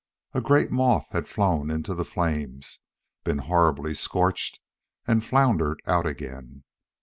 [0.33, 2.79] A great moth had flown into the flames,
[3.23, 4.59] been horribly scorched,
[5.05, 6.63] and floundered out again.